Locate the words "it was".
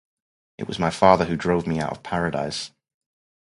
0.57-0.79